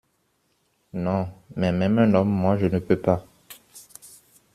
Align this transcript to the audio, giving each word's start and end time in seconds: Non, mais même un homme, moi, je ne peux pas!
Non, 0.93 1.27
mais 1.55 1.71
même 1.71 1.99
un 1.99 2.11
homme, 2.15 2.27
moi, 2.27 2.57
je 2.57 2.65
ne 2.65 2.79
peux 2.79 2.97
pas! 2.99 3.23